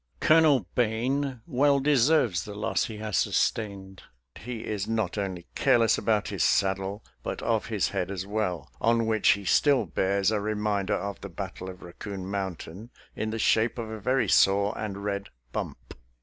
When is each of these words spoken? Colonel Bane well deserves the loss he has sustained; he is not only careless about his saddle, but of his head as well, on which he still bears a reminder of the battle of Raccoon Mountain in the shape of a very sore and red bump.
Colonel 0.19 0.65
Bane 0.73 1.41
well 1.45 1.79
deserves 1.79 2.43
the 2.43 2.55
loss 2.55 2.85
he 2.85 2.97
has 2.97 3.17
sustained; 3.17 4.01
he 4.35 4.65
is 4.65 4.87
not 4.87 5.15
only 5.15 5.45
careless 5.53 5.95
about 5.95 6.29
his 6.29 6.43
saddle, 6.43 7.05
but 7.21 7.43
of 7.43 7.67
his 7.67 7.89
head 7.89 8.09
as 8.09 8.25
well, 8.25 8.71
on 8.81 9.05
which 9.05 9.33
he 9.33 9.45
still 9.45 9.85
bears 9.85 10.31
a 10.31 10.41
reminder 10.41 10.95
of 10.95 11.21
the 11.21 11.29
battle 11.29 11.69
of 11.69 11.83
Raccoon 11.83 12.25
Mountain 12.25 12.89
in 13.15 13.29
the 13.29 13.37
shape 13.37 13.77
of 13.77 13.91
a 13.91 13.99
very 13.99 14.27
sore 14.27 14.75
and 14.75 15.03
red 15.03 15.29
bump. 15.51 15.93